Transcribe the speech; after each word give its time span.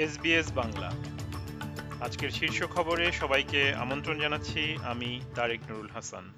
SBS 0.00 0.52
Bangla. 0.52 0.90
আজকের 2.00 2.30
শীর্ষ 2.30 2.62
খবরে 2.62 3.12
সবাইকে 3.12 3.74
আমন্ত্রণ 3.74 4.20
জানাচ্ছি 4.20 4.76
আমি 4.82 5.20
তারেক 5.34 5.60
নুরুল 5.70 5.88
হাসান। 5.88 6.32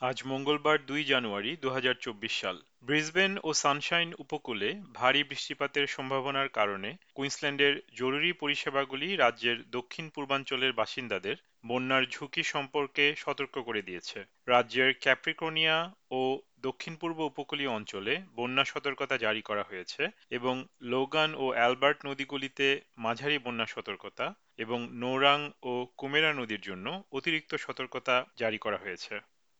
আজ 0.00 0.22
মঙ্গলবার 0.26 0.86
দুই 0.86 1.04
জানুয়ারি 1.04 1.56
দু 1.60 1.70
হাজার 1.70 1.94
চব্বিশ 2.00 2.40
সাল। 2.40 2.62
ব্রিসবেন 2.82 3.36
ও 3.42 3.52
সানশাইন 3.52 4.12
উপকূলে 4.18 4.80
ভারী 4.94 5.24
বৃষ্টিপাতের 5.24 5.86
সম্ভাবনার 5.86 6.48
কারণে 6.48 6.96
কুইন্সল্যান্ডের 7.14 7.82
জরুরি 7.94 8.32
পরিষেবাগুলি 8.32 9.16
রাজ্যের 9.16 9.70
দক্ষিণ 9.70 10.08
পূর্বাঞ্চলের 10.08 10.72
বাসিন্দাদের 10.72 11.36
বন্যার 11.66 12.04
ঝুঁকি 12.10 12.42
সম্পর্কে 12.42 13.14
সতর্ক 13.16 13.58
করে 13.58 13.82
দিয়েছে। 13.82 14.24
রাজ্যের 14.46 14.94
ক্যাপ্রিকোনিয়া 15.00 15.92
ও 16.10 16.38
দক্ষিণ 16.62 16.94
পূর্ব 16.96 17.18
উপকূলীয় 17.20 17.70
অঞ্চলে 17.70 18.14
বন্যা 18.36 18.64
সতর্কতা 18.64 19.14
জারি 19.16 19.42
করা 19.42 19.62
হয়েছে 19.62 20.02
এবং 20.30 20.54
লোগান 20.82 21.34
ও 21.34 21.44
অ্যালবার্ট 21.48 21.98
নদীগুলিতে 22.06 22.66
মাঝারি 22.96 23.38
বন্যা 23.38 23.66
সতর্কতা 23.66 24.34
এবং 24.58 24.88
নোরাং 24.92 25.40
ও 25.62 25.72
কুমেরা 25.96 26.32
নদীর 26.32 26.60
জন্য 26.60 26.86
অতিরিক্ত 27.12 27.54
সতর্কতা 27.54 28.14
জারি 28.36 28.58
করা 28.58 28.76
হয়েছে। 28.76 29.14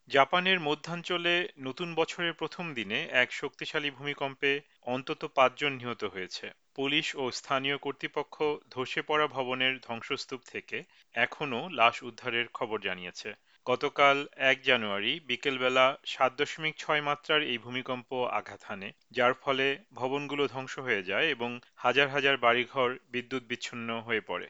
জাপানের 0.09 0.59
মধ্যাঞ্চলে 0.59 1.47
নতুন 1.59 1.89
বছরের 1.95 2.33
প্রথম 2.33 2.73
দিনে 2.73 2.99
এক 3.13 3.29
শক্তিশালী 3.33 3.89
ভূমিকম্পে 3.91 4.51
অন্তত 4.85 5.21
পাঁচজন 5.35 5.71
নিহত 5.73 6.03
হয়েছে। 6.03 6.45
পুলিশ 6.75 7.15
ও 7.15 7.31
স্থানীয় 7.31 7.77
কর্তৃপক্ষ 7.77 8.35
ধসে 8.69 9.01
পড়া 9.01 9.27
ভবনের 9.27 9.73
ধ্বংসস্তূপ 9.79 10.41
থেকে 10.51 10.77
এখনও 11.15 11.69
লাশ 11.69 11.95
উদ্ধারের 12.03 12.47
খবর 12.47 12.77
জানিয়েছে। 12.79 13.29
গতকাল 13.65 14.17
এক 14.51 14.57
জানুয়ারি 14.63 15.13
বিকেলবেলা 15.27 15.85
সাত 16.05 16.31
দশমিক 16.37 16.73
ছয় 16.77 17.01
মাত্রার 17.01 17.41
এই 17.43 17.57
ভূমিকম্প 17.57 18.09
আঘাত 18.29 18.61
হানে, 18.65 18.89
যার 19.11 19.33
ফলে 19.33 19.65
ভবনগুলো 19.93 20.43
ধ্বংস 20.47 20.73
হয়ে 20.79 21.03
যায় 21.03 21.27
এবং 21.29 21.49
হাজার 21.75 22.07
হাজার 22.09 22.35
বাড়িঘর 22.37 22.89
বিদ্যুৎ 23.11 23.43
বিচ্ছিন্ন 23.43 23.89
হয়ে 23.99 24.21
পড়ে। 24.21 24.47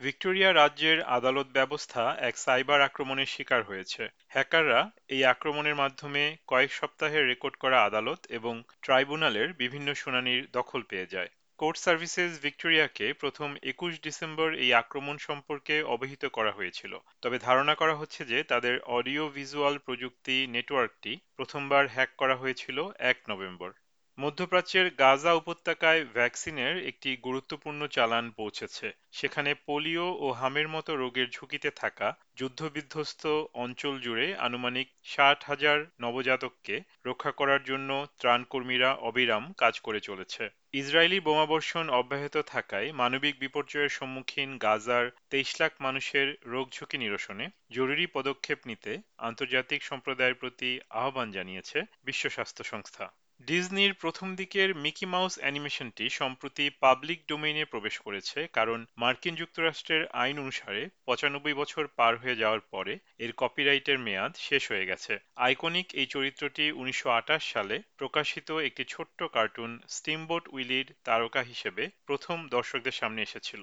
ভিক্টোরিয়া 0.00 0.50
রাজ্যের 0.52 0.98
আদালত 1.08 1.48
ব্যবস্থা 1.48 2.02
এক 2.20 2.34
সাইবার 2.36 2.80
আক্রমণের 2.80 3.26
শিকার 3.26 3.62
হয়েছে। 3.62 4.02
হ্যাকাররা 4.28 4.80
এই 5.08 5.22
আক্রমণের 5.24 5.76
মাধ্যমে 5.76 6.22
কয়েক 6.46 6.70
সপ্তাহের 6.72 7.24
রেকর্ড 7.26 7.54
করা 7.56 7.78
আদালত 7.82 8.20
এবং 8.30 8.54
ট্রাইব্যুনালের 8.82 9.48
বিভিন্ন 9.52 9.88
শুনানির 9.94 10.42
দখল 10.52 10.80
পেয়ে 10.82 11.06
যায়। 11.06 11.30
কোর্ট 11.58 11.76
সার্ভিসেস 11.78 12.30
ভিক্টোরিয়াকে 12.42 13.06
প্রথম 13.12 13.50
একুশ 13.62 13.92
ডিসেম্বর 14.02 14.48
এই 14.54 14.70
আক্রমণ 14.74 15.16
সম্পর্কে 15.18 15.74
অবহিত 15.84 16.22
করা 16.26 16.52
হয়েছিল। 16.52 16.92
তবে 17.22 17.36
ধারণা 17.38 17.74
করা 17.74 17.94
হচ্ছে 17.96 18.22
যে 18.24 18.38
তাদের 18.42 18.74
অডিও 18.88 19.24
ভিজুয়াল 19.28 19.74
প্রযুক্তি 19.78 20.36
নেটওয়ার্কটি 20.46 21.12
প্রথমবার 21.36 21.84
হ্যাক 21.88 22.10
করা 22.18 22.36
হয়েছিল 22.36 22.78
এক 23.02 23.16
নভেম্বর। 23.30 23.70
মধ্যপ্রাচ্যের 24.18 24.86
গাজা 24.94 25.32
উপত্যকায় 25.34 26.02
ভ্যাকসিনের 26.14 26.74
একটি 26.86 27.16
গুরুত্বপূর্ণ 27.16 27.80
চালান 27.86 28.30
পৌঁছেছে। 28.30 28.86
সেখানে 29.12 29.50
পোলিও 29.66 30.06
ও 30.20 30.26
হামের 30.32 30.68
মতো 30.68 30.90
রোগের 30.96 31.28
ঝুঁকিতে 31.30 31.70
থাকা 31.70 32.08
যুদ্ধবিধ্বস্ত 32.36 33.22
অঞ্চল 33.54 33.94
জুড়ে 34.00 34.26
আনুমানিক 34.36 34.88
ষাট 35.04 35.38
হাজার 35.44 35.78
নবজাতককে 36.00 36.76
রক্ষা 37.06 37.32
করার 37.32 37.62
জন্য 37.64 37.90
ত্রাণকর্মীরা 38.18 38.90
অবিরাম 38.94 39.44
কাজ 39.52 39.74
করে 39.80 40.00
চলেছে। 40.00 40.50
ইসরায়েলি 40.72 41.18
বোমাবর্ষণ 41.20 41.86
অব্যাহত 41.90 42.36
থাকায় 42.46 42.88
মানবিক 42.92 43.34
বিপর্যয়ের 43.38 43.88
সম্মুখীন 43.88 44.50
গাজার 44.58 45.04
তেইশ 45.30 45.60
লাখ 45.60 45.72
মানুষের 45.80 46.28
রোগ 46.44 46.66
ঝুঁকি 46.72 46.96
নিরসনে 46.98 47.46
জরুরি 47.70 48.06
পদক্ষেপ 48.06 48.58
নিতে 48.66 48.92
আন্তর্জাতিক 49.18 49.80
সম্প্রদায়ের 49.82 50.34
প্রতি 50.34 50.70
আহ্বান 50.90 51.28
জানিয়েছে 51.30 51.78
বিশ্ব 52.04 52.24
স্বাস্থ্য 52.28 52.64
সংস্থা। 52.64 53.06
ডিজনির 53.40 53.92
প্রথম 53.94 54.28
দিকের 54.34 54.68
মিকি 54.74 55.06
মাউস 55.06 55.34
অ্যানিমেশনটি 55.38 56.04
সম্প্রতি 56.10 56.64
পাবলিক 56.80 57.20
ডোমেইনে 57.28 57.64
প্রবেশ 57.64 57.94
করেছে, 57.98 58.38
কারণ 58.52 58.78
মার্কিন 58.96 59.34
যুক্তরাষ্ট্রের 59.34 60.02
আইন 60.14 60.36
অনুসারে 60.38 60.82
পঁচানব্বই 61.06 61.54
বছর 61.54 61.84
পার 61.96 62.14
হয়ে 62.16 62.36
যাওয়ার 62.36 62.62
পরে 62.72 62.94
এর 63.18 63.32
কপিরাইটের 63.36 63.98
মেয়াদ 63.98 64.32
শেষ 64.38 64.62
হয়ে 64.70 64.88
গেছে। 64.90 65.12
আইকনিক 65.36 65.86
এই 65.94 66.06
চরিত্রটি 66.06 66.64
উনিশশো 66.72 67.08
আটাশ 67.10 67.42
সালে 67.52 67.76
প্রকাশিত 67.96 68.48
একটি 68.68 68.82
ছোট্ট 68.84 69.18
কার্টুন 69.36 69.70
স্টিমবোট 69.88 70.44
উইলির 70.48 70.86
তারকা 71.04 71.42
হিসেবে 71.42 71.84
প্রথম 72.06 72.38
দর্শকদের 72.48 72.98
সামনে 73.00 73.20
এসেছিল। 73.22 73.62